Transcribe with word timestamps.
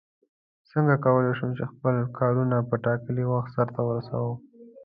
څنگه 0.69 0.95
کولای 1.05 1.33
شو 1.39 1.47
چې 1.57 1.63
خپل 1.71 1.95
کارونه 2.19 2.57
په 2.69 2.75
ټاکلي 2.85 3.23
وخت 3.31 3.49
سرته 3.55 3.79
ورسوو؟ 3.85 4.31